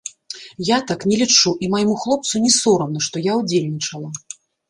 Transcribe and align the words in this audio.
Я 0.69 0.77
так 0.91 1.03
не 1.09 1.15
лічу, 1.21 1.53
і 1.67 1.69
майму 1.75 1.95
хлопцу 2.05 2.41
не 2.47 2.51
сорамна, 2.57 2.99
што 3.09 3.25
я 3.31 3.37
ўдзельнічала. 3.43 4.09